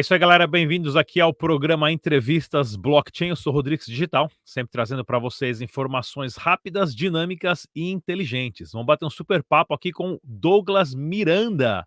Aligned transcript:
É 0.00 0.02
isso 0.02 0.14
aí, 0.14 0.18
galera. 0.18 0.46
Bem-vindos 0.46 0.96
aqui 0.96 1.20
ao 1.20 1.30
programa 1.30 1.92
Entrevistas 1.92 2.74
Blockchain. 2.74 3.28
Eu 3.28 3.36
sou 3.36 3.52
Rodrigues 3.52 3.84
Digital, 3.84 4.30
sempre 4.42 4.72
trazendo 4.72 5.04
para 5.04 5.18
vocês 5.18 5.60
informações 5.60 6.36
rápidas, 6.36 6.96
dinâmicas 6.96 7.68
e 7.74 7.90
inteligentes. 7.90 8.72
Vamos 8.72 8.86
bater 8.86 9.04
um 9.04 9.10
super 9.10 9.42
papo 9.42 9.74
aqui 9.74 9.92
com 9.92 10.18
Douglas 10.24 10.94
Miranda. 10.94 11.84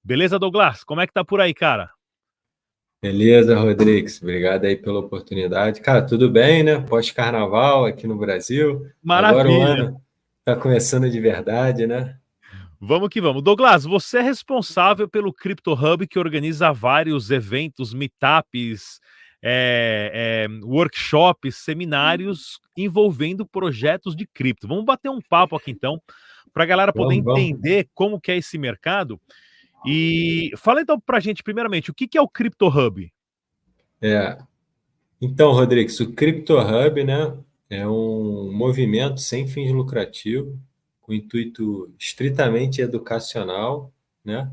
Beleza, 0.00 0.38
Douglas? 0.38 0.84
Como 0.84 1.00
é 1.00 1.08
que 1.08 1.12
tá 1.12 1.24
por 1.24 1.40
aí, 1.40 1.52
cara? 1.52 1.90
Beleza, 3.02 3.58
Rodrigues. 3.58 4.22
Obrigado 4.22 4.64
aí 4.64 4.76
pela 4.76 5.00
oportunidade. 5.00 5.80
Cara, 5.80 6.06
tudo 6.06 6.30
bem, 6.30 6.62
né? 6.62 6.78
Pós-carnaval 6.78 7.84
aqui 7.84 8.06
no 8.06 8.16
Brasil. 8.16 8.86
Maravilha. 9.02 9.40
Agora 9.40 9.50
o 9.50 9.62
ano 9.62 10.02
tá 10.44 10.54
começando 10.54 11.10
de 11.10 11.20
verdade, 11.20 11.84
né? 11.84 12.16
Vamos 12.80 13.08
que 13.08 13.20
vamos. 13.20 13.42
Douglas, 13.42 13.84
você 13.84 14.18
é 14.18 14.22
responsável 14.22 15.08
pelo 15.08 15.32
Crypto 15.32 15.72
Hub, 15.72 16.06
que 16.06 16.18
organiza 16.18 16.72
vários 16.72 17.30
eventos, 17.30 17.94
meetups, 17.94 19.00
é, 19.42 20.46
é, 20.46 20.64
workshops, 20.64 21.56
seminários 21.56 22.60
envolvendo 22.76 23.46
projetos 23.46 24.14
de 24.14 24.26
cripto. 24.26 24.68
Vamos 24.68 24.84
bater 24.84 25.08
um 25.08 25.20
papo 25.20 25.56
aqui 25.56 25.70
então, 25.70 26.00
para 26.52 26.64
a 26.64 26.66
galera 26.66 26.92
poder 26.92 27.22
vamos, 27.22 27.40
entender 27.40 27.84
vamos. 27.84 27.90
como 27.94 28.20
que 28.20 28.32
é 28.32 28.36
esse 28.36 28.58
mercado. 28.58 29.20
E 29.86 30.50
fala 30.56 30.82
então 30.82 31.00
para 31.00 31.18
a 31.18 31.20
gente, 31.20 31.42
primeiramente, 31.42 31.90
o 31.90 31.94
que, 31.94 32.08
que 32.08 32.18
é 32.18 32.20
o 32.20 32.28
Crypto 32.28 32.66
Hub? 32.66 33.10
É. 34.02 34.36
Então, 35.20 35.52
Rodrigues, 35.52 35.98
o 36.00 36.12
Crypto 36.12 36.58
Hub 36.58 37.04
né, 37.04 37.34
é 37.70 37.86
um 37.88 38.52
movimento 38.52 39.20
sem 39.20 39.46
fins 39.46 39.72
lucrativos 39.72 40.54
com 41.06 41.14
intuito 41.14 41.94
estritamente 41.96 42.82
educacional, 42.82 43.92
né? 44.24 44.50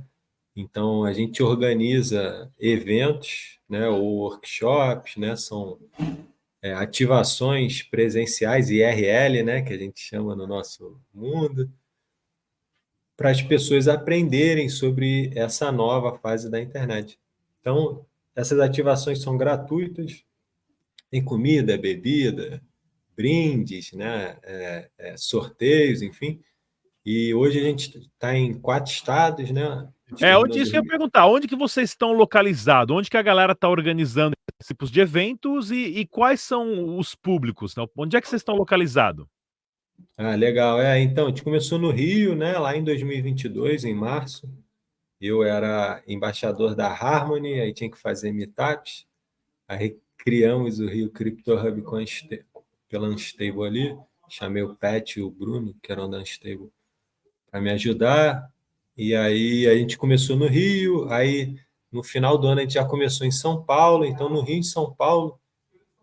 Então 0.55 1.03
a 1.03 1.11
gente 1.11 1.41
organiza 1.41 2.53
eventos, 2.59 3.59
né, 3.67 3.89
ou 3.89 4.17
workshops, 4.19 5.17
né, 5.17 5.35
são 5.35 5.79
é, 6.61 6.73
ativações 6.73 7.81
presenciais 7.81 8.69
IRL, 8.69 9.41
né, 9.43 9.63
que 9.63 9.73
a 9.73 9.77
gente 9.77 9.99
chama 9.99 10.35
no 10.35 10.45
nosso 10.45 11.01
mundo, 11.11 11.71
para 13.17 13.31
as 13.31 13.41
pessoas 13.41 13.87
aprenderem 13.87 14.69
sobre 14.69 15.31
essa 15.35 15.71
nova 15.71 16.19
fase 16.19 16.51
da 16.51 16.61
internet. 16.61 17.19
Então 17.59 18.05
essas 18.35 18.59
ativações 18.59 19.23
são 19.23 19.35
gratuitas, 19.35 20.23
tem 21.09 21.23
comida, 21.23 21.75
bebida, 21.79 22.61
brindes, 23.15 23.91
né, 23.93 24.37
é, 24.43 24.89
é, 24.97 25.17
sorteios, 25.17 26.01
enfim. 26.01 26.41
E 27.05 27.33
hoje 27.33 27.59
a 27.59 27.63
gente 27.63 27.97
está 27.97 28.35
em 28.35 28.53
quatro 28.53 28.91
estados, 28.91 29.51
né? 29.51 29.89
É, 30.21 30.37
onde 30.37 30.59
isso 30.59 30.71
que 30.71 30.77
eu 30.77 30.83
ia 30.83 30.87
perguntar, 30.87 31.27
onde 31.27 31.47
que 31.47 31.55
vocês 31.55 31.89
estão 31.89 32.13
localizados? 32.13 32.95
Onde 32.95 33.09
que 33.09 33.17
a 33.17 33.21
galera 33.21 33.53
está 33.53 33.67
organizando 33.67 34.35
esses 34.59 34.67
tipos 34.67 34.91
de 34.91 35.01
eventos 35.01 35.71
e, 35.71 35.99
e, 35.99 36.05
quais 36.05 36.39
são 36.39 36.97
os 36.97 37.15
públicos? 37.15 37.75
Né? 37.75 37.85
Onde 37.97 38.15
é 38.15 38.21
que 38.21 38.27
vocês 38.27 38.41
estão 38.41 38.55
localizados? 38.55 39.25
Ah, 40.15 40.35
legal. 40.35 40.79
É, 40.79 40.99
então, 41.01 41.25
a 41.25 41.29
gente 41.29 41.43
começou 41.43 41.79
no 41.79 41.91
Rio, 41.91 42.35
né? 42.35 42.57
Lá 42.57 42.75
em 42.75 42.83
2022, 42.83 43.83
em 43.83 43.93
março. 43.93 44.47
Eu 45.19 45.43
era 45.43 46.03
embaixador 46.07 46.75
da 46.75 46.87
Harmony, 46.87 47.59
aí 47.59 47.73
tinha 47.73 47.89
que 47.89 47.97
fazer 47.97 48.31
meetups. 48.31 49.05
Aí 49.67 49.97
criamos 50.17 50.79
o 50.79 50.87
Rio 50.87 51.09
Crypto 51.09 51.53
Hub 51.53 51.81
com 51.81 51.95
a 51.95 52.01
pela 52.93 53.09
Unstable 53.09 53.65
ali. 53.65 53.97
Chamei 54.29 54.61
o 54.61 54.75
Pat 54.75 55.17
e 55.17 55.21
o 55.21 55.31
Bruno, 55.31 55.75
que 55.81 55.91
eram 55.91 56.07
da 56.07 56.19
Unstable, 56.19 56.69
para 57.49 57.59
me 57.59 57.71
ajudar. 57.71 58.47
E 58.95 59.15
aí 59.15 59.65
a 59.67 59.75
gente 59.75 59.97
começou 59.97 60.37
no 60.37 60.45
Rio, 60.45 61.11
aí 61.11 61.55
no 61.91 62.03
final 62.03 62.37
do 62.37 62.45
ano 62.45 62.59
a 62.59 62.61
gente 62.61 62.75
já 62.75 62.85
começou 62.85 63.25
em 63.25 63.31
São 63.31 63.63
Paulo, 63.63 64.05
então 64.05 64.29
no 64.29 64.41
Rio 64.41 64.59
e 64.59 64.63
São 64.63 64.93
Paulo, 64.93 65.39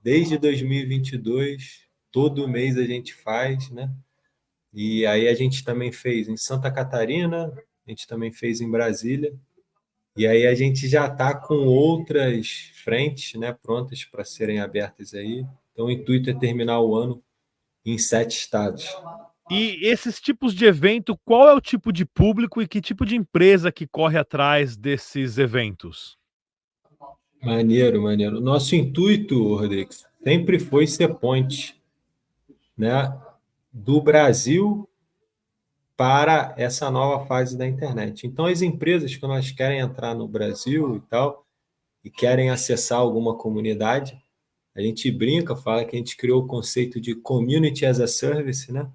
desde 0.02 0.36
2022, 0.36 1.82
todo 2.10 2.48
mês 2.48 2.76
a 2.76 2.82
gente 2.82 3.14
faz, 3.14 3.70
né? 3.70 3.88
E 4.74 5.06
aí 5.06 5.28
a 5.28 5.34
gente 5.34 5.64
também 5.64 5.92
fez 5.92 6.28
em 6.28 6.36
Santa 6.36 6.72
Catarina, 6.72 7.52
a 7.86 7.90
gente 7.90 8.04
também 8.08 8.32
fez 8.32 8.60
em 8.60 8.68
Brasília. 8.68 9.32
E 10.16 10.26
aí 10.26 10.44
a 10.44 10.54
gente 10.56 10.88
já 10.88 11.06
está 11.06 11.36
com 11.36 11.66
outras 11.66 12.72
frentes, 12.82 13.38
né, 13.38 13.52
prontas 13.52 14.04
para 14.04 14.24
serem 14.24 14.58
abertas 14.58 15.14
aí. 15.14 15.46
Então 15.72 15.86
o 15.86 15.90
intuito 15.90 16.30
é 16.30 16.34
terminar 16.34 16.80
o 16.80 16.94
ano 16.94 17.22
em 17.84 17.98
sete 17.98 18.38
estados. 18.38 18.86
E 19.50 19.84
esses 19.86 20.20
tipos 20.20 20.54
de 20.54 20.64
evento, 20.64 21.18
qual 21.24 21.48
é 21.48 21.54
o 21.54 21.60
tipo 21.60 21.92
de 21.92 22.04
público 22.04 22.62
e 22.62 22.68
que 22.68 22.80
tipo 22.80 23.04
de 23.04 23.16
empresa 23.16 23.72
que 23.72 23.86
corre 23.86 24.16
atrás 24.16 24.76
desses 24.76 25.38
eventos? 25.38 26.16
Maneiro, 27.42 28.02
maneiro. 28.02 28.40
Nosso 28.40 28.76
intuito, 28.76 29.56
Rodrigo, 29.56 29.90
sempre 30.22 30.58
foi 30.58 30.86
ser 30.86 31.14
ponte, 31.14 31.80
né, 32.76 33.18
do 33.72 34.00
Brasil 34.00 34.88
para 35.96 36.54
essa 36.56 36.90
nova 36.90 37.26
fase 37.26 37.58
da 37.58 37.66
internet. 37.66 38.26
Então, 38.26 38.46
as 38.46 38.62
empresas 38.62 39.16
que 39.16 39.26
nós 39.26 39.50
querem 39.50 39.80
entrar 39.80 40.14
no 40.14 40.28
Brasil 40.28 40.96
e 40.96 41.00
tal, 41.00 41.44
e 42.04 42.10
querem 42.10 42.50
acessar 42.50 42.98
alguma 42.98 43.36
comunidade, 43.36 44.18
a 44.74 44.80
gente 44.80 45.10
brinca, 45.10 45.56
fala 45.56 45.84
que 45.84 45.96
a 45.96 45.98
gente 45.98 46.16
criou 46.16 46.42
o 46.42 46.46
conceito 46.46 47.00
de 47.00 47.14
community 47.14 47.84
as 47.84 48.00
a 48.00 48.06
service, 48.06 48.72
né? 48.72 48.90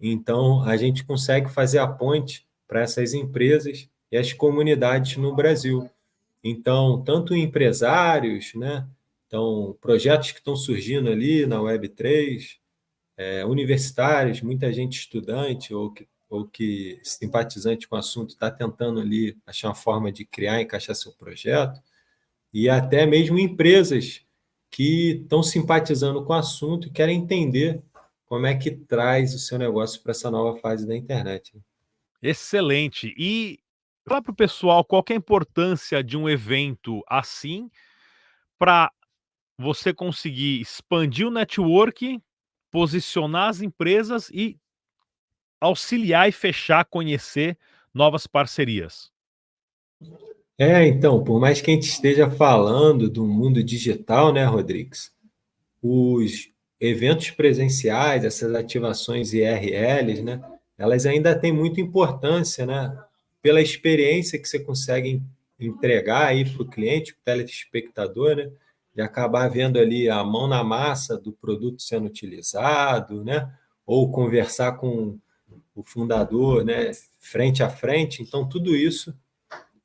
Então, 0.00 0.62
a 0.62 0.76
gente 0.76 1.04
consegue 1.04 1.50
fazer 1.50 1.78
a 1.78 1.86
ponte 1.86 2.46
para 2.66 2.80
essas 2.82 3.14
empresas 3.14 3.88
e 4.10 4.16
as 4.16 4.32
comunidades 4.32 5.16
no 5.16 5.34
Brasil. 5.34 5.88
Então, 6.42 7.02
tanto 7.02 7.34
empresários, 7.34 8.54
né? 8.54 8.86
Então, 9.26 9.76
projetos 9.80 10.32
que 10.32 10.38
estão 10.38 10.56
surgindo 10.56 11.10
ali 11.10 11.46
na 11.46 11.58
Web3, 11.58 12.58
é, 13.16 13.44
universitários, 13.44 14.42
muita 14.42 14.72
gente 14.72 14.98
estudante 14.98 15.72
ou 15.72 15.92
que, 15.92 16.08
ou 16.28 16.46
que 16.46 16.98
simpatizante 17.02 17.88
com 17.88 17.96
o 17.96 17.98
assunto 17.98 18.30
está 18.30 18.50
tentando 18.50 19.00
ali 19.00 19.36
achar 19.46 19.68
uma 19.68 19.74
forma 19.74 20.10
de 20.10 20.24
criar, 20.24 20.60
encaixar 20.60 20.94
seu 20.96 21.12
projeto, 21.12 21.80
e 22.52 22.68
até 22.68 23.06
mesmo 23.06 23.38
empresas 23.38 24.22
que 24.72 25.20
estão 25.22 25.42
simpatizando 25.42 26.24
com 26.24 26.32
o 26.32 26.36
assunto 26.36 26.88
e 26.88 26.90
querem 26.90 27.20
entender 27.20 27.82
como 28.24 28.46
é 28.46 28.56
que 28.56 28.70
traz 28.70 29.34
o 29.34 29.38
seu 29.38 29.58
negócio 29.58 30.02
para 30.02 30.12
essa 30.12 30.30
nova 30.30 30.58
fase 30.58 30.86
da 30.86 30.96
internet. 30.96 31.52
Excelente. 32.22 33.14
E 33.18 33.60
fala 34.08 34.22
para 34.22 34.32
o 34.32 34.34
pessoal 34.34 34.82
qual 34.82 35.04
é 35.10 35.12
a 35.12 35.16
importância 35.16 36.02
de 36.02 36.16
um 36.16 36.28
evento 36.28 37.04
assim 37.06 37.70
para 38.58 38.90
você 39.58 39.92
conseguir 39.92 40.62
expandir 40.62 41.26
o 41.26 41.30
network, 41.30 42.18
posicionar 42.70 43.50
as 43.50 43.60
empresas 43.60 44.30
e 44.30 44.58
auxiliar 45.60 46.28
e 46.28 46.32
fechar, 46.32 46.86
conhecer 46.86 47.58
novas 47.92 48.26
parcerias. 48.26 49.12
É, 50.64 50.86
então, 50.86 51.24
por 51.24 51.40
mais 51.40 51.60
que 51.60 51.72
a 51.72 51.74
gente 51.74 51.88
esteja 51.88 52.30
falando 52.30 53.10
do 53.10 53.26
mundo 53.26 53.64
digital, 53.64 54.32
né, 54.32 54.44
Rodrigues? 54.44 55.10
Os 55.82 56.52
eventos 56.78 57.32
presenciais, 57.32 58.24
essas 58.24 58.54
ativações 58.54 59.32
IRLs, 59.32 60.22
né, 60.22 60.40
elas 60.78 61.04
ainda 61.04 61.34
têm 61.34 61.50
muita 61.52 61.80
importância, 61.80 62.64
né, 62.64 62.96
pela 63.42 63.60
experiência 63.60 64.38
que 64.38 64.48
você 64.48 64.60
consegue 64.60 65.20
entregar 65.58 66.26
aí 66.26 66.48
para 66.48 66.62
o 66.62 66.68
cliente, 66.68 67.12
para 67.12 67.34
o 67.34 67.38
telespectador, 67.38 68.36
né, 68.36 68.48
de 68.94 69.02
acabar 69.02 69.48
vendo 69.48 69.80
ali 69.80 70.08
a 70.08 70.22
mão 70.22 70.46
na 70.46 70.62
massa 70.62 71.18
do 71.18 71.32
produto 71.32 71.82
sendo 71.82 72.06
utilizado, 72.06 73.24
né, 73.24 73.52
ou 73.84 74.12
conversar 74.12 74.76
com 74.76 75.18
o 75.74 75.82
fundador, 75.82 76.64
né, 76.64 76.92
frente 77.18 77.64
a 77.64 77.68
frente. 77.68 78.22
Então, 78.22 78.48
tudo 78.48 78.76
isso 78.76 79.12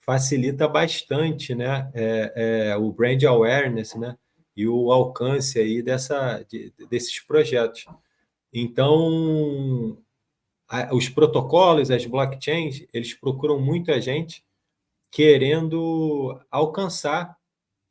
facilita 0.08 0.70
bastante, 0.70 1.54
né, 1.54 1.92
é, 1.94 2.70
é, 2.70 2.78
o 2.78 2.94
brand 2.94 3.22
awareness, 3.26 3.94
né, 3.96 4.18
e 4.56 4.66
o 4.66 4.90
alcance 4.90 5.60
aí 5.60 5.82
dessa, 5.82 6.42
de, 6.44 6.74
desses 6.90 7.20
projetos. 7.20 7.86
Então, 8.54 10.02
a, 10.66 10.96
os 10.96 11.10
protocolos, 11.10 11.92
as 11.92 12.06
blockchains, 12.06 12.88
eles 12.94 13.14
procuram 13.14 13.60
muito 13.60 13.92
a 13.92 14.00
gente 14.00 14.46
querendo 15.12 16.40
alcançar 16.50 17.38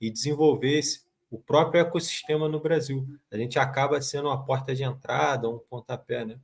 e 0.00 0.10
desenvolver 0.10 0.78
esse, 0.78 1.04
o 1.30 1.38
próprio 1.38 1.82
ecossistema 1.82 2.48
no 2.48 2.60
Brasil. 2.60 3.06
A 3.30 3.36
gente 3.36 3.58
acaba 3.58 4.00
sendo 4.00 4.28
uma 4.28 4.42
porta 4.42 4.74
de 4.74 4.82
entrada, 4.82 5.50
um 5.50 5.58
pontapé, 5.58 6.24
né? 6.24 6.40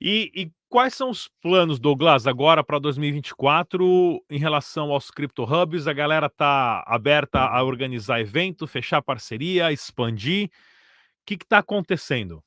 E, 0.00 0.30
e 0.34 0.52
quais 0.68 0.94
são 0.94 1.10
os 1.10 1.28
planos, 1.40 1.78
Douglas, 1.78 2.26
agora 2.26 2.62
para 2.64 2.78
2024 2.78 4.22
em 4.28 4.38
relação 4.38 4.90
aos 4.90 5.10
Crypto 5.10 5.44
Hubs? 5.44 5.86
A 5.86 5.92
galera 5.92 6.26
está 6.26 6.84
aberta 6.86 7.40
a 7.40 7.62
organizar 7.62 8.20
evento, 8.20 8.66
fechar 8.66 9.00
parceria, 9.00 9.72
expandir. 9.72 10.46
O 10.46 10.50
que 11.26 11.34
está 11.34 11.58
acontecendo? 11.58 12.42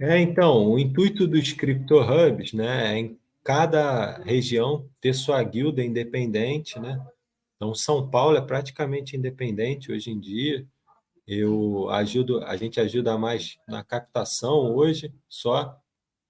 É, 0.00 0.18
então, 0.20 0.70
o 0.70 0.78
intuito 0.78 1.26
dos 1.26 1.52
Crypto 1.52 1.96
Hubs 2.00 2.52
né, 2.52 2.94
é 2.94 2.98
em 2.98 3.18
cada 3.42 4.22
região 4.22 4.88
ter 5.00 5.14
sua 5.14 5.42
guilda 5.42 5.82
independente, 5.82 6.78
né? 6.78 7.00
Então, 7.56 7.74
São 7.74 8.08
Paulo 8.08 8.36
é 8.36 8.40
praticamente 8.40 9.16
independente 9.16 9.90
hoje 9.90 10.10
em 10.10 10.20
dia. 10.20 10.64
Eu 11.30 11.90
ajudo, 11.90 12.42
a 12.42 12.56
gente 12.56 12.80
ajuda 12.80 13.18
mais 13.18 13.58
na 13.68 13.84
captação 13.84 14.74
hoje, 14.74 15.12
só 15.28 15.78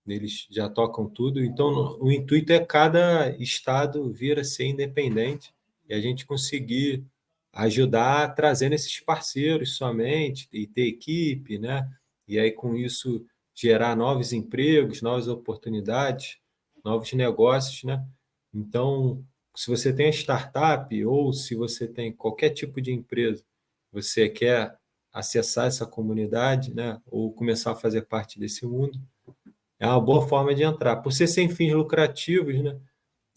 eles 0.05 0.49
já 0.51 0.69
tocam 0.69 1.09
tudo. 1.09 1.41
Então, 1.41 1.97
o 2.01 2.11
intuito 2.11 2.53
é 2.53 2.59
cada 2.65 3.31
estado 3.37 4.13
vir 4.13 4.41
a 4.41 4.45
ser 4.45 4.65
independente 4.65 5.55
e 5.89 5.95
a 5.95 6.01
gente 6.01 6.27
conseguir 6.27 7.05
ajudar 7.53 8.35
trazendo 8.35 8.75
esses 8.75 8.99
parceiros 8.99 9.77
somente 9.77 10.49
e 10.53 10.67
ter 10.67 10.89
equipe, 10.89 11.61
né? 11.61 11.89
E 12.27 12.37
aí 12.37 12.51
com 12.51 12.75
isso 12.75 13.25
gerar 13.55 13.95
novos 13.95 14.33
empregos, 14.33 15.01
novas 15.01 15.29
oportunidades, 15.29 16.39
novos 16.85 17.13
negócios, 17.13 17.85
né? 17.85 18.05
Então, 18.53 19.25
se 19.55 19.71
você 19.71 19.93
tem 19.93 20.11
startup 20.11 21.05
ou 21.05 21.33
se 21.33 21.55
você 21.55 21.87
tem 21.87 22.13
qualquer 22.13 22.51
tipo 22.51 22.81
de 22.81 22.93
empresa, 22.93 23.45
você 23.93 24.29
quer 24.29 24.77
acessar 25.19 25.67
essa 25.67 25.85
comunidade, 25.85 26.73
né, 26.73 27.01
ou 27.05 27.33
começar 27.33 27.73
a 27.73 27.77
fazer 27.77 28.03
parte 28.03 28.39
desse 28.39 28.65
mundo, 28.65 29.01
é 29.81 29.87
uma 29.87 30.01
boa 30.01 30.29
forma 30.29 30.55
de 30.55 30.63
entrar. 30.63 30.97
Por 30.99 31.13
ser 31.13 31.27
sem 31.27 31.49
fins 31.49 31.73
lucrativos, 31.73 32.63
né, 32.63 32.79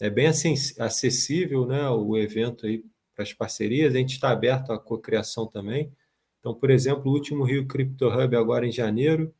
é 0.00 0.08
bem 0.08 0.28
acessível, 0.28 1.66
né, 1.66 1.88
o 1.88 2.16
evento 2.16 2.66
aí 2.66 2.84
para 3.14 3.24
as 3.24 3.32
parcerias. 3.32 3.94
A 3.94 3.98
gente 3.98 4.14
está 4.14 4.30
aberto 4.30 4.72
à 4.72 4.78
cocriação 4.78 5.46
também. 5.46 5.92
Então, 6.38 6.54
por 6.54 6.70
exemplo, 6.70 7.10
o 7.10 7.14
último 7.14 7.44
Rio 7.44 7.66
Crypto 7.66 8.08
Hub 8.08 8.36
agora 8.36 8.66
em 8.66 8.72
janeiro, 8.72 9.34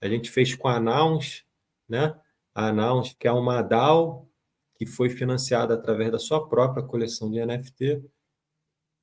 a 0.00 0.08
gente 0.08 0.30
fez 0.30 0.54
com 0.54 0.68
a 0.68 0.76
Announce, 0.76 1.44
né? 1.88 2.14
A 2.54 2.68
Announce, 2.68 3.14
que 3.18 3.28
é 3.28 3.32
uma 3.32 3.62
DAO 3.62 4.28
que 4.74 4.86
foi 4.86 5.10
financiada 5.10 5.74
através 5.74 6.10
da 6.10 6.18
sua 6.18 6.48
própria 6.48 6.82
coleção 6.82 7.30
de 7.30 7.44
NFT. 7.44 8.02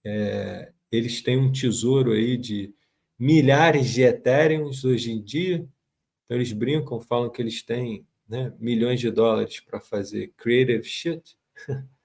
É, 0.04 0.72
eles 0.92 1.22
têm 1.22 1.38
um 1.38 1.52
tesouro 1.52 2.12
aí 2.12 2.38
de 2.38 2.74
milhares 3.20 3.90
de 3.90 4.02
Ethereums 4.02 4.86
hoje 4.86 5.12
em 5.12 5.22
dia. 5.22 5.68
Então, 6.26 6.38
eles 6.38 6.54
brincam, 6.54 7.02
falam 7.02 7.30
que 7.30 7.42
eles 7.42 7.62
têm 7.62 8.06
né, 8.28 8.54
milhões 8.60 9.00
de 9.00 9.12
dólares 9.12 9.60
para 9.60 9.80
fazer 9.80 10.34
creative 10.38 10.84
shit. 10.84 11.38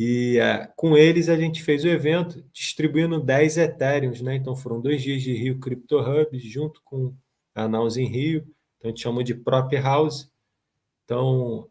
E 0.00 0.38
é, 0.38 0.72
com 0.76 0.96
eles 0.96 1.28
a 1.28 1.36
gente 1.36 1.60
fez 1.60 1.82
o 1.82 1.88
evento 1.88 2.40
distribuindo 2.52 3.20
10 3.20 3.58
Ethereums, 3.58 4.22
né? 4.22 4.36
Então 4.36 4.54
foram 4.54 4.80
dois 4.80 5.02
dias 5.02 5.20
de 5.20 5.32
Rio 5.32 5.58
Crypto 5.58 5.98
Hub 5.98 6.38
junto 6.38 6.80
com 6.84 7.12
a 7.52 7.66
Naus 7.66 7.96
em 7.96 8.06
Rio. 8.06 8.46
Então 8.76 8.84
a 8.84 8.88
gente 8.90 9.02
chamou 9.02 9.24
de 9.24 9.34
Prop 9.34 9.72
House. 9.74 10.30
Então 11.04 11.68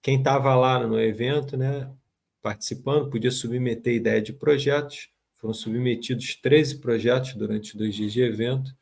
quem 0.00 0.16
estava 0.16 0.54
lá 0.56 0.86
no 0.86 0.98
evento, 0.98 1.58
né, 1.58 1.92
participando, 2.40 3.10
podia 3.10 3.30
submeter 3.30 3.94
ideia 3.94 4.22
de 4.22 4.32
projetos. 4.32 5.10
Foram 5.38 5.54
submetidos 5.54 6.36
13 6.36 6.78
projetos 6.80 7.34
durante 7.34 7.76
dois 7.76 7.94
dias 7.94 8.12
de 8.12 8.20
evento. 8.20 8.74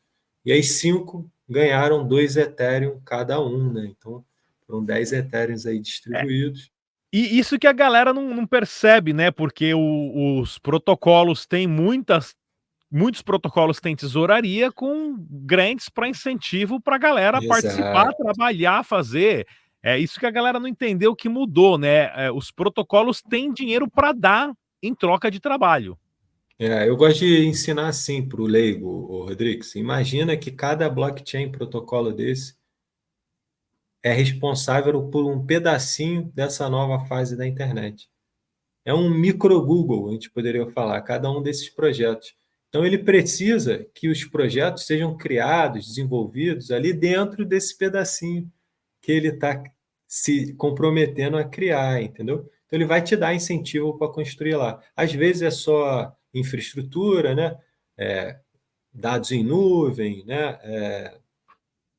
E 0.43 0.51
aí, 0.51 0.63
cinco 0.63 1.29
ganharam 1.47 2.07
dois 2.07 2.35
Ethereum 2.35 2.99
cada 3.05 3.39
um, 3.39 3.71
né? 3.71 3.85
Então, 3.85 4.23
foram 4.65 4.83
10 4.83 5.13
Ethereums 5.13 5.65
aí 5.65 5.79
distribuídos. 5.79 6.69
É. 6.73 6.77
E 7.17 7.39
isso 7.39 7.57
que 7.57 7.67
a 7.67 7.71
galera 7.71 8.13
não, 8.13 8.35
não 8.35 8.45
percebe, 8.45 9.13
né? 9.13 9.31
Porque 9.31 9.73
o, 9.73 10.39
os 10.39 10.59
protocolos 10.59 11.45
têm 11.45 11.65
muitas. 11.65 12.35
Muitos 12.91 13.21
protocolos 13.21 13.81
têm 13.81 13.95
tesouraria 13.95 14.71
com 14.71 15.15
grants 15.29 15.89
para 15.89 16.07
incentivo 16.07 16.79
para 16.79 16.95
a 16.95 16.99
galera 16.99 17.37
Exato. 17.37 17.49
participar, 17.49 18.13
trabalhar, 18.13 18.83
fazer. 18.83 19.45
É 19.83 19.97
isso 19.97 20.19
que 20.19 20.25
a 20.25 20.31
galera 20.31 20.59
não 20.59 20.67
entendeu 20.67 21.15
que 21.15 21.27
mudou, 21.27 21.77
né? 21.77 22.11
É, 22.15 22.31
os 22.31 22.51
protocolos 22.51 23.21
têm 23.21 23.53
dinheiro 23.53 23.89
para 23.89 24.11
dar 24.11 24.53
em 24.81 24.93
troca 24.93 25.29
de 25.29 25.39
trabalho. 25.39 25.97
É, 26.59 26.89
eu 26.89 26.97
gosto 26.97 27.19
de 27.19 27.45
ensinar 27.45 27.87
assim 27.87 28.27
para 28.27 28.41
o 28.41 28.47
leigo, 28.47 29.25
Rodrigues. 29.25 29.75
Imagina 29.75 30.35
que 30.35 30.51
cada 30.51 30.89
blockchain 30.89 31.51
protocolo 31.51 32.11
desse 32.11 32.55
é 34.03 34.11
responsável 34.11 35.07
por 35.09 35.25
um 35.25 35.45
pedacinho 35.45 36.31
dessa 36.33 36.67
nova 36.67 37.05
fase 37.05 37.37
da 37.37 37.45
internet. 37.45 38.09
É 38.83 38.93
um 38.93 39.09
micro 39.09 39.63
Google, 39.63 40.09
a 40.09 40.13
gente 40.13 40.31
poderia 40.31 40.65
falar, 40.67 41.01
cada 41.01 41.29
um 41.29 41.43
desses 41.43 41.69
projetos. 41.69 42.35
Então 42.69 42.85
ele 42.85 42.97
precisa 42.97 43.85
que 43.93 44.09
os 44.09 44.23
projetos 44.25 44.85
sejam 44.87 45.15
criados, 45.15 45.87
desenvolvidos 45.87 46.71
ali 46.71 46.91
dentro 46.91 47.45
desse 47.45 47.77
pedacinho 47.77 48.51
que 49.01 49.11
ele 49.11 49.29
está 49.29 49.63
se 50.07 50.53
comprometendo 50.55 51.37
a 51.37 51.43
criar, 51.43 52.01
entendeu? 52.01 52.49
Então 52.65 52.79
ele 52.79 52.85
vai 52.85 53.01
te 53.03 53.15
dar 53.15 53.35
incentivo 53.35 53.97
para 53.97 54.11
construir 54.11 54.55
lá. 54.55 54.81
Às 54.95 55.13
vezes 55.13 55.41
é 55.43 55.51
só 55.51 56.16
infraestrutura, 56.33 57.35
né? 57.35 57.57
É, 57.97 58.39
dados 58.93 59.31
em 59.31 59.43
nuvem, 59.43 60.23
né? 60.25 60.59
É, 60.61 61.17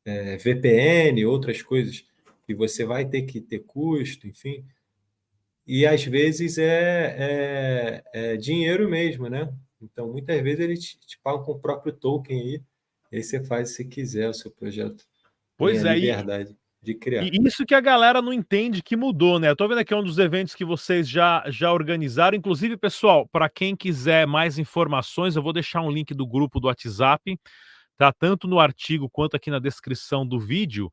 é, 0.04 0.36
VPN, 0.36 1.24
outras 1.26 1.62
coisas 1.62 2.04
que 2.46 2.54
você 2.54 2.84
vai 2.84 3.06
ter 3.06 3.22
que 3.22 3.40
ter 3.40 3.60
custo, 3.60 4.26
enfim. 4.26 4.64
E 5.66 5.86
às 5.86 6.02
vezes 6.04 6.56
é, 6.56 7.16
é, 7.18 8.32
é 8.32 8.36
dinheiro 8.36 8.88
mesmo, 8.88 9.28
né? 9.28 9.52
Então 9.80 10.10
muitas 10.10 10.40
vezes 10.42 10.60
eles 10.60 10.80
te, 10.80 10.98
te 11.00 11.18
pagam 11.22 11.44
com 11.44 11.52
o 11.52 11.60
próprio 11.60 11.92
token 11.92 12.40
aí, 12.40 12.62
e 13.12 13.16
aí 13.16 13.22
você 13.22 13.44
faz 13.44 13.74
se 13.74 13.84
quiser 13.84 14.28
o 14.28 14.34
seu 14.34 14.50
projeto. 14.50 15.04
Pois 15.56 15.84
é, 15.84 15.94
liberdade 15.94 16.56
de 16.82 16.94
criar. 16.94 17.24
E 17.24 17.30
isso 17.46 17.66
que 17.66 17.74
a 17.74 17.80
galera 17.80 18.22
não 18.22 18.32
entende 18.32 18.82
que 18.82 18.96
mudou, 18.96 19.38
né? 19.38 19.50
Eu 19.50 19.56
tô 19.56 19.66
vendo 19.66 19.78
aqui 19.78 19.94
um 19.94 20.02
dos 20.02 20.18
eventos 20.18 20.54
que 20.54 20.64
vocês 20.64 21.08
já, 21.08 21.42
já 21.48 21.72
organizaram. 21.72 22.36
Inclusive, 22.36 22.76
pessoal, 22.76 23.28
para 23.28 23.48
quem 23.48 23.74
quiser 23.74 24.26
mais 24.26 24.58
informações, 24.58 25.36
eu 25.36 25.42
vou 25.42 25.52
deixar 25.52 25.82
um 25.82 25.90
link 25.90 26.14
do 26.14 26.26
grupo 26.26 26.60
do 26.60 26.68
WhatsApp, 26.68 27.38
tá? 27.96 28.12
Tanto 28.12 28.46
no 28.46 28.60
artigo 28.60 29.08
quanto 29.10 29.36
aqui 29.36 29.50
na 29.50 29.58
descrição 29.58 30.26
do 30.26 30.38
vídeo. 30.38 30.90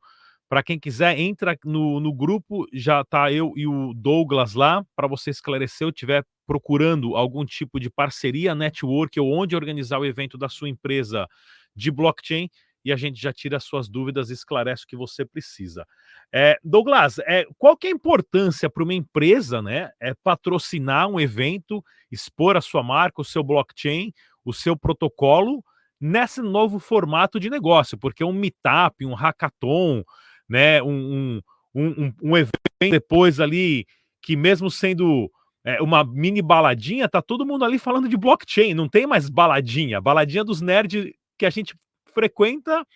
Para 0.48 0.62
quem 0.62 0.78
quiser, 0.78 1.18
entra 1.18 1.56
no, 1.64 1.98
no 1.98 2.12
grupo, 2.12 2.66
já 2.72 3.04
tá 3.04 3.32
eu 3.32 3.52
e 3.56 3.66
o 3.66 3.92
Douglas 3.94 4.54
lá, 4.54 4.84
para 4.94 5.08
você 5.08 5.30
esclarecer, 5.30 5.86
ou 5.86 5.92
tiver 5.92 6.24
procurando 6.46 7.16
algum 7.16 7.44
tipo 7.44 7.80
de 7.80 7.90
parceria, 7.90 8.54
network 8.54 9.18
ou 9.18 9.32
onde 9.32 9.56
organizar 9.56 9.98
o 9.98 10.04
evento 10.04 10.38
da 10.38 10.48
sua 10.48 10.68
empresa 10.68 11.26
de 11.74 11.90
blockchain, 11.90 12.48
e 12.86 12.92
a 12.92 12.96
gente 12.96 13.20
já 13.20 13.32
tira 13.32 13.56
as 13.56 13.64
suas 13.64 13.88
dúvidas 13.88 14.30
e 14.30 14.32
esclarece 14.32 14.84
o 14.84 14.86
que 14.86 14.94
você 14.94 15.24
precisa. 15.24 15.84
É, 16.32 16.56
Douglas, 16.62 17.18
é, 17.26 17.44
qual 17.58 17.76
que 17.76 17.88
é 17.88 17.90
a 17.90 17.92
importância 17.92 18.70
para 18.70 18.84
uma 18.84 18.94
empresa 18.94 19.60
né, 19.60 19.90
é 19.98 20.14
patrocinar 20.14 21.08
um 21.08 21.18
evento, 21.18 21.84
expor 22.12 22.56
a 22.56 22.60
sua 22.60 22.84
marca, 22.84 23.20
o 23.20 23.24
seu 23.24 23.42
blockchain, 23.42 24.12
o 24.44 24.52
seu 24.52 24.76
protocolo 24.76 25.64
nesse 26.00 26.40
novo 26.40 26.78
formato 26.78 27.40
de 27.40 27.50
negócio? 27.50 27.98
Porque 27.98 28.22
um 28.22 28.32
meetup, 28.32 29.04
um 29.04 29.14
hackathon, 29.14 30.04
né, 30.48 30.80
um, 30.80 31.40
um, 31.74 31.86
um, 32.04 32.12
um 32.22 32.36
evento 32.36 32.54
depois 32.78 33.40
ali 33.40 33.84
que 34.22 34.36
mesmo 34.36 34.70
sendo 34.70 35.28
é, 35.64 35.82
uma 35.82 36.04
mini 36.04 36.40
baladinha, 36.40 37.08
tá 37.08 37.20
todo 37.20 37.44
mundo 37.44 37.64
ali 37.64 37.80
falando 37.80 38.08
de 38.08 38.16
blockchain, 38.16 38.74
não 38.74 38.88
tem 38.88 39.08
mais 39.08 39.28
baladinha, 39.28 40.00
baladinha 40.00 40.44
dos 40.44 40.60
nerds 40.60 41.12
que 41.36 41.44
a 41.44 41.50
gente 41.50 41.74
frequenta. 42.16 42.86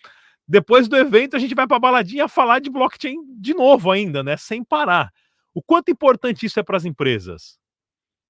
Depois 0.47 0.87
do 0.87 0.97
evento, 0.97 1.35
a 1.35 1.39
gente 1.39 1.53
vai 1.53 1.67
para 1.67 1.77
a 1.77 1.79
baladinha 1.79 2.27
falar 2.27 2.59
de 2.59 2.71
blockchain 2.71 3.17
de 3.39 3.53
novo 3.53 3.91
ainda, 3.91 4.23
né? 4.23 4.35
Sem 4.35 4.63
parar. 4.63 5.11
O 5.53 5.61
quanto 5.61 5.91
importante 5.91 6.45
isso 6.45 6.59
é 6.59 6.63
para 6.63 6.77
as 6.77 6.85
empresas? 6.85 7.59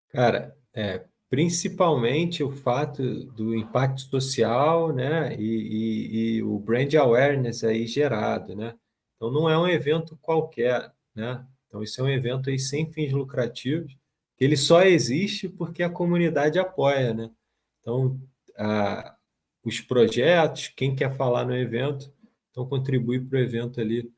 Cara, 0.10 0.53
é, 0.74 1.05
principalmente 1.29 2.43
o 2.43 2.51
fato 2.51 3.01
do 3.31 3.55
impacto 3.55 4.01
social, 4.01 4.93
né? 4.93 5.33
E, 5.39 5.45
e, 5.45 6.36
e, 6.38 6.43
o 6.43 6.60
brand 6.60 6.93
awareness 6.95 7.63
aí 7.63 7.88
gerado, 7.88 8.53
né? 8.55 8.75
Então 9.15 9.31
não 9.31 9.50
é 9.50 9.57
um 9.57 9.67
evento 9.67 10.17
qualquer, 10.21 10.91
né? 11.15 11.45
Então 11.67 11.81
isso 11.81 12.01
é 12.01 12.03
um 12.03 12.10
evento 12.10 12.50
aí 12.50 12.60
sem 12.60 12.91
fins 12.91 13.13
lucrativos, 13.13 13.95
que 14.36 14.43
ele 14.43 14.57
só 14.57 14.81
existe 14.83 15.48
porque 15.48 15.81
a 15.81 15.89
comunidade 15.89 16.60
apoia, 16.60 17.13
né? 17.13 17.31
Então 17.79 18.19
a, 18.57 19.15
os 19.63 19.80
projetos, 19.80 20.70
quem 20.70 20.96
quer 20.96 21.15
falar 21.15 21.46
no 21.46 21.56
evento, 21.56 22.12
então 22.50 22.68
contribui 22.68 23.20
para 23.20 23.38
o 23.38 23.41
evento 23.41 23.80
ali 23.80 24.12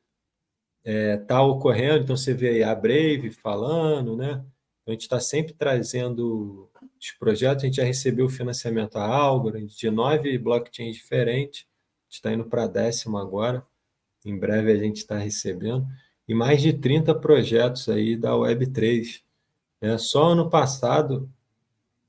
está 0.84 0.90
é, 0.90 1.16
tá 1.16 1.42
ocorrendo. 1.42 2.04
Então 2.04 2.16
você 2.16 2.34
vê 2.34 2.50
aí 2.50 2.62
a 2.62 2.74
Brave 2.74 3.30
falando, 3.30 4.16
né? 4.16 4.44
Então, 4.82 4.88
a 4.88 4.92
gente 4.92 5.02
está 5.02 5.18
sempre 5.18 5.54
trazendo 5.54 6.70
os 7.00 7.10
projetos. 7.12 7.64
A 7.64 7.66
gente 7.66 7.76
já 7.76 7.84
recebeu 7.84 8.28
financiamento 8.28 8.96
a 8.96 9.06
Algorand 9.06 9.66
de 9.66 9.90
nove 9.90 10.36
blockchains 10.38 10.96
diferentes. 10.96 11.66
Está 12.08 12.32
indo 12.32 12.44
para 12.44 12.64
a 12.64 12.68
décima 12.68 13.20
agora. 13.20 13.66
Em 14.24 14.38
breve 14.38 14.72
a 14.72 14.76
gente 14.76 14.98
está 14.98 15.16
recebendo. 15.16 15.86
E 16.28 16.34
mais 16.34 16.60
de 16.60 16.72
30 16.72 17.14
projetos 17.14 17.88
aí 17.88 18.16
da 18.16 18.32
Web3. 18.32 19.22
Né? 19.80 19.98
Só 19.98 20.28
ano 20.28 20.50
passado 20.50 21.30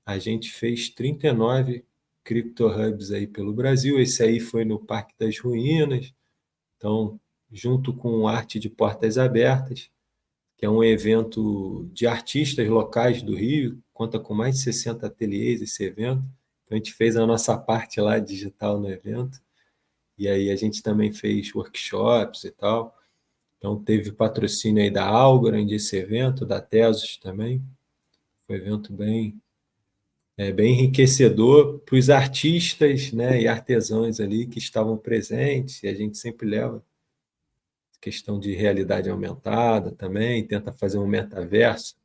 a 0.05 0.17
gente 0.19 0.51
fez 0.51 0.89
39 0.89 1.83
Crypto 2.25 2.67
Hubs 2.67 3.11
aí 3.11 3.27
pelo 3.27 3.53
Brasil. 3.53 3.99
Esse 3.99 4.23
aí 4.23 4.39
foi 4.41 4.65
no 4.65 4.79
Parque 4.79 5.13
das 5.17 5.39
Ruínas, 5.39 6.13
então, 6.77 7.19
junto 7.51 7.93
com 7.95 8.27
arte 8.27 8.59
de 8.59 8.69
portas 8.69 9.17
abertas. 9.17 9.89
que 10.57 10.65
é 10.65 10.69
um 10.69 10.83
evento 10.83 11.89
de 11.93 12.07
artistas 12.07 12.67
locais 12.69 13.21
do 13.21 13.35
Rio, 13.35 13.81
conta 13.93 14.19
com 14.19 14.33
mais 14.33 14.55
de 14.55 14.61
60 14.61 15.05
ateliês 15.05 15.61
esse 15.61 15.83
evento. 15.83 16.23
Então, 16.63 16.75
a 16.75 16.77
gente 16.77 16.93
fez 16.93 17.17
a 17.17 17.25
nossa 17.27 17.57
parte 17.57 17.99
lá 18.01 18.19
digital 18.19 18.79
no 18.79 18.89
evento, 18.89 19.39
e 20.17 20.27
aí 20.29 20.49
a 20.49 20.55
gente 20.55 20.81
também 20.81 21.11
fez 21.11 21.53
workshops 21.53 22.45
e 22.45 22.51
tal. 22.51 22.95
Então, 23.57 23.81
teve 23.83 24.11
patrocínio 24.11 24.83
aí 24.83 24.89
da 24.91 25.05
Algorand 25.05 25.67
esse 25.71 25.97
evento, 25.97 26.45
da 26.45 26.61
Tesos 26.61 27.17
também. 27.17 27.63
Foi 28.47 28.57
um 28.57 28.61
evento 28.61 28.93
bem, 28.93 29.41
é, 30.37 30.51
bem 30.51 30.73
enriquecedor 30.73 31.79
para 31.79 31.95
os 31.95 32.09
artistas 32.09 33.11
né, 33.11 33.41
e 33.41 33.47
artesãos 33.47 34.19
ali 34.19 34.45
que 34.45 34.59
estavam 34.59 34.97
presentes, 34.97 35.81
e 35.83 35.87
a 35.87 35.93
gente 35.93 36.17
sempre 36.17 36.47
leva 36.47 36.83
questão 38.01 38.39
de 38.39 38.53
realidade 38.53 39.09
aumentada 39.09 39.91
também, 39.91 40.45
tenta 40.45 40.71
fazer 40.71 40.99
um 40.99 41.07
metaverso 41.07 41.95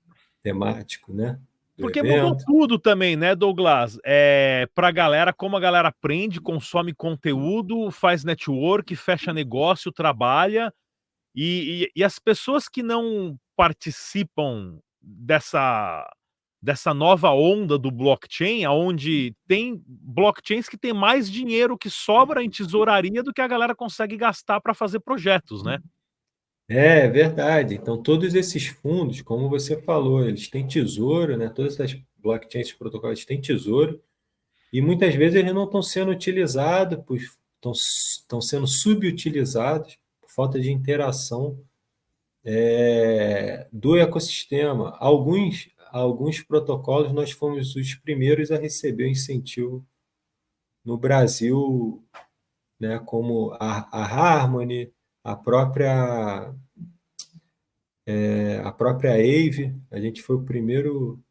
temático, 0.43 1.13
né? 1.13 1.39
Porque 1.77 1.99
evento. 1.99 2.23
mudou 2.23 2.37
tudo 2.47 2.79
também, 2.79 3.17
né, 3.17 3.35
Douglas? 3.35 3.99
É, 4.05 4.67
para 4.75 4.89
a 4.89 4.93
galera, 4.93 5.33
como 5.33 5.57
a 5.57 5.61
galera 5.61 5.89
aprende, 5.89 6.41
consome 6.41 6.95
conteúdo, 6.95 7.91
faz 7.91 8.25
network, 8.25 8.95
fecha 8.97 9.33
negócio, 9.33 9.93
trabalha, 9.93 10.73
e, 11.35 11.85
e, 11.95 12.01
e 12.01 12.05
as 12.05 12.19
pessoas 12.19 12.67
que 12.67 12.83
não 12.83 13.39
participam 13.55 14.79
dessa 15.01 16.11
dessa 16.63 16.93
nova 16.93 17.31
onda 17.31 17.79
do 17.79 17.91
blockchain, 17.91 18.67
onde 18.67 19.35
tem 19.49 19.83
blockchains 19.87 20.69
que 20.69 20.77
tem 20.77 20.93
mais 20.93 21.31
dinheiro 21.31 21.79
que 21.79 21.89
sobra 21.89 22.45
em 22.45 22.51
tesouraria 22.51 23.23
do 23.23 23.33
que 23.33 23.41
a 23.41 23.49
galera 23.49 23.75
consegue 23.75 24.17
gastar 24.17 24.61
para 24.61 24.75
fazer 24.75 25.01
projetos, 25.01 25.63
né? 25.63 25.79
É 26.69 27.09
verdade. 27.09 27.75
Então, 27.75 28.01
todos 28.01 28.35
esses 28.35 28.67
fundos, 28.67 29.23
como 29.23 29.49
você 29.49 29.81
falou, 29.83 30.25
eles 30.25 30.49
têm 30.49 30.67
tesouro, 30.67 31.37
né? 31.37 31.49
Todas 31.49 31.75
essas 31.75 31.99
blockchains 32.19 32.73
protocolos 32.73 33.25
têm 33.25 33.41
tesouro, 33.41 34.01
e 34.73 34.81
muitas 34.81 35.15
vezes 35.15 35.37
eles 35.37 35.53
não 35.53 35.65
estão 35.65 35.83
sendo 35.83 36.13
utilizados, 36.13 36.99
estão, 37.57 37.73
estão 37.73 38.41
sendo 38.41 38.67
subutilizados 38.67 39.99
por 40.21 40.31
falta 40.31 40.61
de 40.61 40.71
interação 40.71 41.59
é, 42.45 43.67
do 43.73 43.97
ecossistema. 43.97 44.97
Alguns 45.01 45.69
alguns 45.91 46.43
protocolos, 46.43 47.13
nós 47.13 47.31
fomos 47.31 47.75
os 47.77 47.95
primeiros 47.95 48.51
a 48.51 48.59
receber 48.59 49.05
o 49.05 49.09
incentivo 49.09 49.87
no 50.85 50.97
Brasil, 50.97 52.03
né, 52.79 52.99
como 53.01 53.53
a, 53.61 53.89
a 53.91 54.03
Harmony, 54.05 54.93
a 55.23 55.37
própria 55.37 56.55
é, 58.07 58.61
a 58.65 58.73
própria 58.73 59.13
AVE, 59.13 59.75
a 59.91 60.01
gente 60.01 60.23
foi 60.23 60.37
o 60.37 60.45
primeiro 60.45 61.23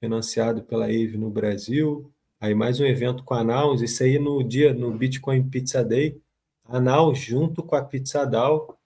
financiado 0.00 0.62
pela 0.64 0.86
AVE 0.86 1.16
no 1.16 1.30
Brasil. 1.30 2.12
Aí 2.40 2.54
mais 2.54 2.80
um 2.80 2.84
evento 2.84 3.22
com 3.22 3.34
a 3.34 3.44
Naus, 3.44 3.80
isso 3.82 4.02
aí 4.02 4.18
no 4.18 4.42
dia 4.42 4.74
no 4.74 4.92
Bitcoin 4.92 5.48
Pizza 5.48 5.84
Day, 5.84 6.20
a 6.64 6.80
Naus 6.80 7.18
junto 7.20 7.62
com 7.62 7.76
a 7.76 7.84
Pizza 7.84 8.24
DAO 8.26 8.76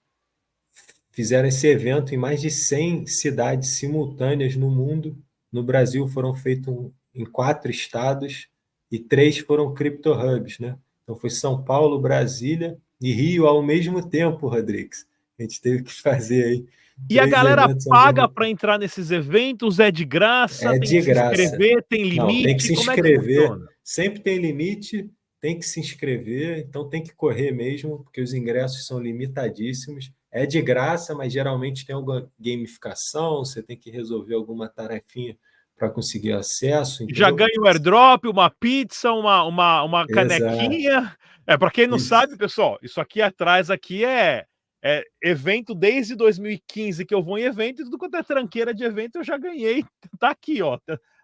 fizeram 1.17 1.47
esse 1.47 1.65
evento 1.65 2.13
em 2.13 2.17
mais 2.17 2.39
de 2.39 2.51
100 2.51 3.07
cidades 3.07 3.69
simultâneas 3.69 4.55
no 4.55 4.69
mundo. 4.69 5.17
No 5.51 5.63
Brasil 5.63 6.07
foram 6.07 6.35
feitos 6.35 6.91
em 7.11 7.25
quatro 7.25 7.71
estados 7.71 8.47
e 8.91 8.99
três 8.99 9.39
foram 9.39 9.73
cripto 9.73 10.11
hubs, 10.13 10.59
né? 10.59 10.77
Então 11.01 11.15
foi 11.15 11.31
São 11.31 11.63
Paulo, 11.63 11.99
Brasília 11.99 12.77
e 13.01 13.11
Rio 13.11 13.47
ao 13.47 13.63
mesmo 13.63 14.07
tempo, 14.07 14.47
Rodrigues. 14.47 15.07
A 15.39 15.41
gente 15.41 15.59
teve 15.59 15.81
que 15.81 15.91
fazer 15.91 16.43
aí. 16.43 16.65
E 17.09 17.19
a 17.19 17.25
galera 17.25 17.67
paga 17.87 18.29
para 18.29 18.47
entrar 18.47 18.77
nesses 18.77 19.09
eventos? 19.09 19.79
É 19.79 19.89
de 19.89 20.05
graça? 20.05 20.67
É 20.67 20.71
tem 20.73 20.79
de 20.81 20.99
que 20.99 21.01
graça. 21.01 21.35
se 21.35 21.41
inscrever? 21.45 21.85
Tem 21.89 22.03
limite? 22.03 22.19
Não, 22.19 22.43
tem 22.43 22.57
que 22.57 22.63
se 22.63 22.73
inscrever. 22.73 23.43
É 23.43 23.55
que 23.55 23.65
Sempre 23.83 24.19
tem 24.19 24.37
limite, 24.37 25.09
tem 25.41 25.57
que 25.57 25.65
se 25.65 25.79
inscrever, 25.79 26.59
então 26.59 26.87
tem 26.87 27.01
que 27.01 27.15
correr 27.15 27.51
mesmo, 27.51 28.03
porque 28.03 28.21
os 28.21 28.35
ingressos 28.35 28.85
são 28.85 28.99
limitadíssimos. 28.99 30.11
É 30.37 30.45
de 30.45 30.61
graça, 30.61 31.15
mas 31.15 31.33
geralmente 31.33 31.85
tem 31.85 31.95
alguma 31.95 32.29
gamificação, 32.39 33.39
você 33.39 33.63
tem 33.63 33.75
que 33.75 33.89
resolver 33.89 34.35
alguma 34.35 34.69
tarefinha 34.69 35.35
para 35.75 35.89
conseguir 35.89 36.33
acesso. 36.33 37.03
Entendeu? 37.03 37.19
Já 37.19 37.31
ganha 37.31 37.59
um 37.59 37.65
airdrop, 37.65 38.25
uma 38.25 38.49
pizza, 38.49 39.11
uma, 39.11 39.43
uma, 39.43 39.83
uma 39.83 40.07
canequinha. 40.07 40.97
Exato. 40.99 41.17
É, 41.47 41.57
para 41.57 41.71
quem 41.71 41.87
não 41.87 41.97
isso. 41.97 42.07
sabe, 42.07 42.37
pessoal, 42.37 42.77
isso 42.83 43.01
aqui 43.01 43.19
atrás 43.19 43.71
aqui 43.71 44.05
é, 44.05 44.45
é 44.83 45.03
evento 45.23 45.73
desde 45.73 46.15
2015 46.15 47.03
que 47.03 47.15
eu 47.15 47.23
vou 47.23 47.39
em 47.39 47.43
evento, 47.43 47.81
e 47.81 47.85
tudo 47.85 47.97
quanto 47.97 48.17
é 48.17 48.21
tranqueira 48.21 48.75
de 48.75 48.83
evento 48.83 49.15
eu 49.17 49.23
já 49.23 49.37
ganhei. 49.37 49.83
Tá 50.19 50.29
aqui, 50.29 50.61
ó. 50.61 50.77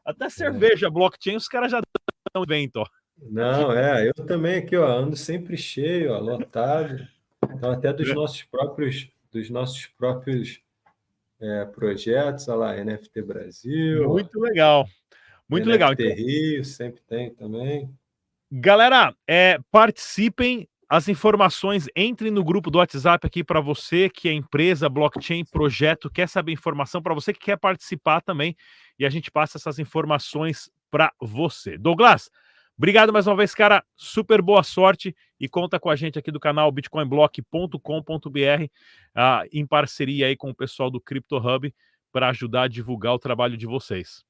Até 0.03 0.25
é. 0.25 0.29
cerveja, 0.29 0.87
é. 0.87 0.89
blockchain, 0.89 1.35
os 1.35 1.47
caras 1.47 1.71
já 1.71 1.79
dão 2.33 2.43
evento, 2.43 2.77
ó. 2.77 2.85
Não, 3.29 3.71
é, 3.71 4.09
eu 4.09 4.25
também 4.25 4.55
aqui, 4.55 4.75
ó, 4.75 4.87
ando 4.87 5.15
sempre 5.15 5.55
cheio, 5.55 6.11
ó, 6.13 6.19
lotado. 6.19 7.07
Então, 7.51 7.71
até 7.71 7.91
dos 7.91 8.13
nossos 8.13 8.43
próprios, 8.43 9.09
dos 9.31 9.49
nossos 9.49 9.87
próprios 9.97 10.61
é, 11.39 11.65
projetos, 11.65 12.47
olha 12.47 12.57
lá, 12.57 12.83
NFT 12.83 13.21
Brasil. 13.21 14.07
Muito 14.07 14.39
legal. 14.39 14.87
Muito 15.49 15.67
NFT 15.67 15.71
legal. 15.71 15.91
NFT 15.91 16.13
Rio 16.13 16.65
sempre 16.65 17.01
tem 17.07 17.33
também. 17.33 17.89
Galera, 18.51 19.15
é, 19.27 19.59
participem. 19.71 20.67
As 20.89 21.07
informações, 21.07 21.87
entrem 21.95 22.29
no 22.29 22.43
grupo 22.43 22.69
do 22.69 22.77
WhatsApp 22.77 23.25
aqui 23.25 23.43
para 23.43 23.59
você 23.59 24.09
que 24.09 24.29
é 24.29 24.33
empresa, 24.33 24.87
blockchain, 24.87 25.43
projeto, 25.43 26.07
quer 26.07 26.29
saber 26.29 26.51
informação, 26.51 27.01
para 27.01 27.15
você 27.15 27.33
que 27.33 27.39
quer 27.39 27.57
participar 27.57 28.21
também, 28.21 28.55
e 28.99 29.05
a 29.05 29.09
gente 29.09 29.31
passa 29.31 29.57
essas 29.57 29.79
informações 29.79 30.69
para 30.91 31.11
você. 31.19 31.79
Douglas, 31.79 32.29
Obrigado 32.77 33.13
mais 33.13 33.27
uma 33.27 33.35
vez, 33.35 33.53
cara. 33.53 33.83
Super 33.95 34.41
boa 34.41 34.63
sorte 34.63 35.15
e 35.39 35.47
conta 35.47 35.79
com 35.79 35.89
a 35.89 35.95
gente 35.95 36.17
aqui 36.17 36.31
do 36.31 36.39
canal 36.39 36.71
bitcoinblock.com.br 36.71 38.67
ah, 39.15 39.43
em 39.51 39.65
parceria 39.65 40.27
aí 40.27 40.35
com 40.35 40.49
o 40.49 40.55
pessoal 40.55 40.89
do 40.89 40.99
Crypto 40.99 41.37
Hub 41.37 41.73
para 42.11 42.29
ajudar 42.29 42.63
a 42.63 42.67
divulgar 42.67 43.13
o 43.13 43.19
trabalho 43.19 43.57
de 43.57 43.65
vocês. 43.65 44.23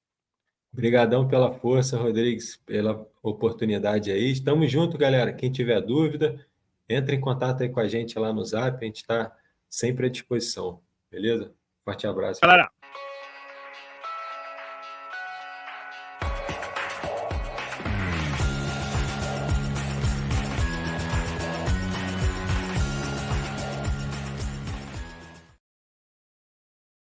Obrigadão 0.73 1.27
pela 1.27 1.53
força, 1.53 1.97
Rodrigues, 1.97 2.57
pela 2.65 3.07
oportunidade 3.21 4.11
aí. 4.11 4.31
Estamos 4.31 4.71
juntos, 4.71 4.97
galera. 4.97 5.31
Quem 5.31 5.51
tiver 5.51 5.79
dúvida, 5.81 6.43
entre 6.89 7.15
em 7.15 7.21
contato 7.21 7.61
aí 7.61 7.69
com 7.69 7.79
a 7.79 7.87
gente 7.87 8.17
lá 8.17 8.33
no 8.33 8.43
Zap. 8.43 8.77
A 8.81 8.85
gente 8.85 8.97
está 8.97 9.31
sempre 9.69 10.07
à 10.07 10.09
disposição. 10.09 10.81
Beleza? 11.11 11.53
Forte 11.85 12.07
abraço. 12.07 12.41
Galera, 12.41 12.71